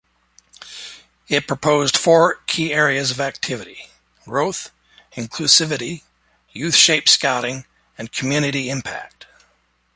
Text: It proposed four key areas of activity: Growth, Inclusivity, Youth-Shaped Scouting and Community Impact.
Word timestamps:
It 1.27 1.45
proposed 1.47 1.95
four 1.95 2.39
key 2.47 2.73
areas 2.73 3.11
of 3.11 3.19
activity: 3.19 3.89
Growth, 4.25 4.71
Inclusivity, 5.15 6.01
Youth-Shaped 6.49 7.07
Scouting 7.07 7.65
and 7.99 8.11
Community 8.11 8.71
Impact. 8.71 9.27